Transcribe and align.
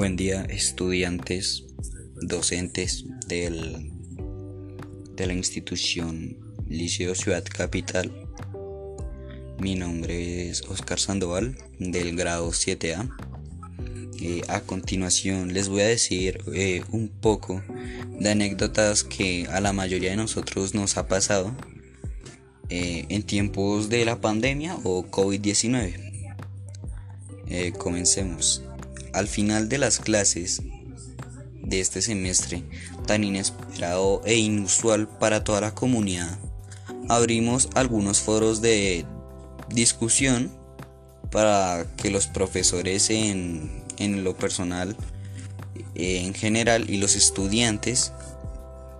Buen 0.00 0.16
día 0.16 0.46
estudiantes, 0.48 1.66
docentes 2.22 3.04
del, 3.26 3.92
de 5.14 5.26
la 5.26 5.34
institución 5.34 6.38
Liceo 6.66 7.14
Ciudad 7.14 7.44
Capital. 7.44 8.10
Mi 9.58 9.74
nombre 9.74 10.48
es 10.48 10.62
Oscar 10.62 10.98
Sandoval 10.98 11.58
del 11.78 12.16
grado 12.16 12.48
7A. 12.48 13.14
Eh, 14.22 14.40
a 14.48 14.62
continuación 14.62 15.52
les 15.52 15.68
voy 15.68 15.82
a 15.82 15.88
decir 15.88 16.44
eh, 16.54 16.82
un 16.92 17.10
poco 17.10 17.62
de 18.18 18.30
anécdotas 18.30 19.04
que 19.04 19.48
a 19.50 19.60
la 19.60 19.74
mayoría 19.74 20.12
de 20.12 20.16
nosotros 20.16 20.74
nos 20.74 20.96
ha 20.96 21.08
pasado 21.08 21.54
eh, 22.70 23.04
en 23.10 23.22
tiempos 23.22 23.90
de 23.90 24.06
la 24.06 24.18
pandemia 24.22 24.78
o 24.82 25.04
COVID-19. 25.10 26.08
comencemos. 27.76 28.62
Al 29.12 29.26
final 29.28 29.68
de 29.68 29.78
las 29.78 29.98
clases 29.98 30.62
de 31.62 31.80
este 31.80 32.02
semestre, 32.02 32.64
tan 33.06 33.24
inesperado 33.24 34.22
e 34.24 34.36
inusual 34.36 35.08
para 35.08 35.44
toda 35.44 35.60
la 35.60 35.74
comunidad, 35.74 36.38
abrimos 37.08 37.68
algunos 37.74 38.20
foros 38.20 38.60
de 38.60 39.04
discusión 39.68 40.50
para 41.30 41.86
que 41.96 42.10
los 42.10 42.26
profesores 42.26 43.10
en, 43.10 43.84
lo 44.24 44.36
personal 44.36 44.96
en 45.94 46.34
general 46.34 46.88
y 46.88 46.96
los 46.96 47.16
estudiantes 47.16 48.12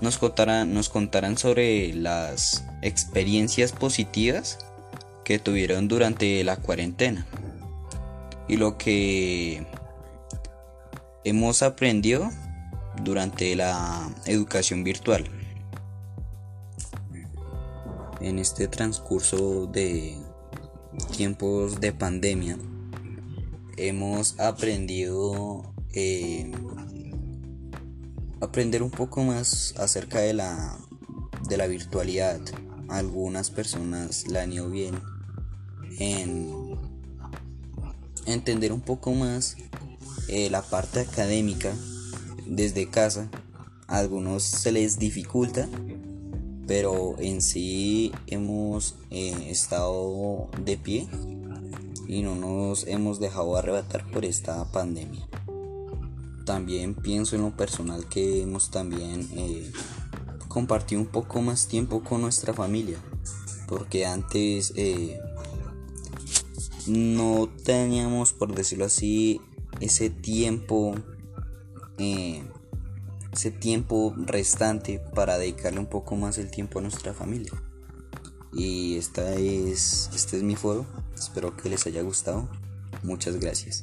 nos 0.00 0.18
contarán, 0.18 0.72
nos 0.74 0.88
contarán 0.88 1.36
sobre 1.38 1.92
las 1.94 2.64
experiencias 2.82 3.72
positivas 3.72 4.58
que 5.24 5.38
tuvieron 5.38 5.88
durante 5.88 6.44
la 6.44 6.56
cuarentena 6.56 7.26
y 8.48 8.56
lo 8.56 8.76
que 8.76 9.66
hemos 11.24 11.62
aprendido 11.62 12.30
durante 13.02 13.56
la 13.56 14.08
educación 14.26 14.84
virtual. 14.84 15.24
En 18.20 18.38
este 18.38 18.68
transcurso 18.68 19.66
de 19.66 20.16
tiempos 21.16 21.80
de 21.80 21.92
pandemia 21.92 22.56
hemos 23.76 24.38
aprendido 24.38 25.74
eh, 25.92 26.52
aprender 28.40 28.82
un 28.82 28.90
poco 28.90 29.22
más 29.24 29.74
acerca 29.78 30.20
de 30.20 30.34
la 30.34 30.78
de 31.48 31.56
la 31.56 31.66
virtualidad. 31.66 32.40
Algunas 32.88 33.50
personas 33.50 34.26
la 34.28 34.42
han 34.42 34.52
ido 34.52 34.70
bien 34.70 34.94
en 35.98 36.78
entender 38.26 38.72
un 38.72 38.80
poco 38.80 39.12
más 39.12 39.56
eh, 40.34 40.50
la 40.50 40.62
parte 40.62 40.98
académica 40.98 41.72
desde 42.44 42.90
casa. 42.90 43.30
A 43.86 43.98
algunos 43.98 44.42
se 44.42 44.72
les 44.72 44.98
dificulta, 44.98 45.68
pero 46.66 47.14
en 47.20 47.40
sí 47.40 48.10
hemos 48.26 48.96
eh, 49.12 49.46
estado 49.48 50.48
de 50.64 50.76
pie 50.76 51.08
y 52.08 52.22
no 52.22 52.34
nos 52.34 52.84
hemos 52.88 53.20
dejado 53.20 53.56
arrebatar 53.56 54.10
por 54.10 54.24
esta 54.24 54.64
pandemia. 54.72 55.24
También 56.44 56.96
pienso 56.96 57.36
en 57.36 57.42
lo 57.42 57.56
personal 57.56 58.08
que 58.08 58.42
hemos 58.42 58.72
también 58.72 59.28
eh, 59.36 59.70
compartido 60.48 61.00
un 61.00 61.06
poco 61.06 61.42
más 61.42 61.68
tiempo 61.68 62.02
con 62.02 62.22
nuestra 62.22 62.52
familia, 62.52 62.98
porque 63.68 64.04
antes 64.04 64.72
no 66.88 67.48
teníamos, 67.64 68.32
por 68.32 68.52
decirlo 68.52 68.86
así, 68.86 69.40
ese 69.80 70.10
tiempo, 70.10 70.94
eh, 71.98 72.42
ese 73.32 73.50
tiempo 73.50 74.14
restante 74.16 75.00
para 75.14 75.38
dedicarle 75.38 75.80
un 75.80 75.86
poco 75.86 76.16
más 76.16 76.38
el 76.38 76.50
tiempo 76.50 76.78
a 76.78 76.82
nuestra 76.82 77.14
familia. 77.14 77.52
Y 78.52 78.96
esta 78.96 79.34
es, 79.34 80.10
este 80.14 80.36
es 80.36 80.42
mi 80.42 80.56
foro. 80.56 80.86
Espero 81.14 81.56
que 81.56 81.68
les 81.68 81.86
haya 81.86 82.02
gustado. 82.02 82.48
Muchas 83.02 83.38
gracias. 83.40 83.82